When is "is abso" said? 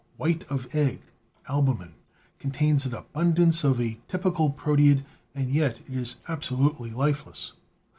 5.87-6.57